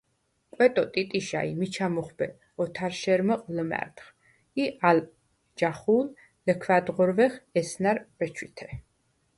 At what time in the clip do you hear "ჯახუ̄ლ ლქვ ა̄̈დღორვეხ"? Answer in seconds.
5.57-7.33